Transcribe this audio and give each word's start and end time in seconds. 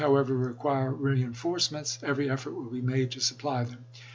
however, 0.01 0.33
require 0.35 0.91
reinforcements, 0.91 1.99
every 2.01 2.27
effort 2.27 2.55
will 2.55 2.71
be 2.71 2.81
made 2.81 3.11
to 3.11 3.19
supply 3.19 3.63
them. 3.65 3.85